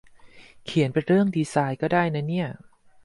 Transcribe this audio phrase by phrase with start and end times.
[0.65, 2.47] เขียนเป็นเรื่องดีไซน์ก็ได้นะเนี่ย